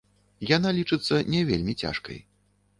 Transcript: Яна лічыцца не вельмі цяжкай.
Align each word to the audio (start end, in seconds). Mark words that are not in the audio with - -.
Яна 0.51 0.69
лічыцца 0.77 1.21
не 1.37 1.45
вельмі 1.53 1.79
цяжкай. 1.85 2.19